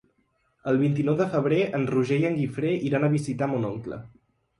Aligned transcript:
El 0.69 0.77
vint-i-nou 0.83 1.17
de 1.19 1.27
febrer 1.33 1.59
en 1.79 1.85
Roger 1.95 2.17
i 2.23 2.25
en 2.31 2.39
Guifré 2.39 2.71
iran 2.89 3.05
a 3.09 3.11
visitar 3.17 3.51
mon 3.53 3.69
oncle. 3.71 4.01